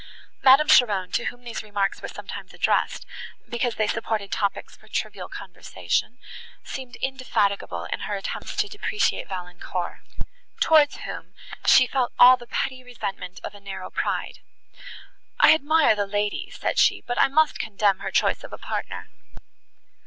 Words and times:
Madame 0.41 0.67
Cheron, 0.67 1.11
to 1.11 1.25
whom 1.25 1.43
these 1.43 1.61
remarks 1.61 2.01
were 2.01 2.07
sometimes 2.07 2.55
addressed, 2.55 3.05
because 3.47 3.75
they 3.75 3.85
supported 3.85 4.31
topics 4.31 4.75
for 4.75 4.87
trivial 4.87 5.29
conversation, 5.29 6.17
seemed 6.63 6.95
indefatigable 7.03 7.83
in 7.85 7.99
her 7.99 8.15
attempts 8.15 8.55
to 8.55 8.67
depreciate 8.67 9.27
Valancourt, 9.29 9.99
towards 10.59 10.95
whom 10.97 11.35
she 11.67 11.85
felt 11.85 12.11
all 12.17 12.35
the 12.35 12.47
petty 12.47 12.83
resentment 12.83 13.39
of 13.43 13.53
a 13.53 13.59
narrow 13.59 13.91
pride. 13.91 14.39
"I 15.39 15.53
admire 15.53 15.95
the 15.95 16.07
lady," 16.07 16.49
said 16.49 16.79
she, 16.79 17.01
"but 17.05 17.19
I 17.19 17.27
must 17.27 17.59
condemn 17.59 17.99
her 17.99 18.09
choice 18.09 18.43
of 18.43 18.51
a 18.51 18.57
partner." 18.57 19.07